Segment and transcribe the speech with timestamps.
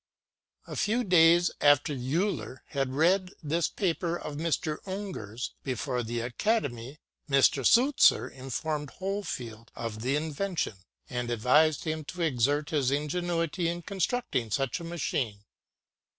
[0.65, 4.79] A few days after Euler had read this paper of Mr.
[4.87, 6.97] UngerŌĆÖs before the Academy,
[7.29, 7.63] Mr.
[7.63, 10.77] Sulzer informed Hohlfeld of the invention,
[11.07, 15.43] and advised him to exert his ingenuity in constructing such a machine.